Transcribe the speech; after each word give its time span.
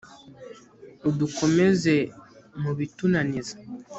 udukomeze 1.09 1.95
mu 2.61 2.71
bitunaniza 2.77 3.55